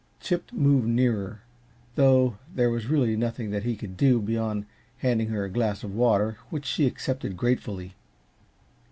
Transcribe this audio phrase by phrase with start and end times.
[0.19, 1.43] Chip moved nearer,
[1.93, 4.65] though there was really nothing that he could do beyond
[4.97, 7.93] handing her a glass of water, which she accepted gratefully.